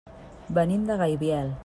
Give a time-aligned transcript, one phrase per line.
[0.59, 1.57] Venim de Gaibiel.